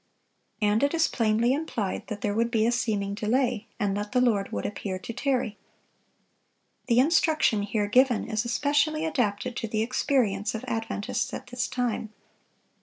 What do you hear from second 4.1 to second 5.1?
the Lord would appear